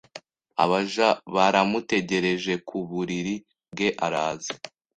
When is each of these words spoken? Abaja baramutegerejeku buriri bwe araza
Abaja 0.63 1.07
baramutegerejeku 1.33 2.75
buriri 2.89 3.35
bwe 3.73 3.87
araza 4.05 4.53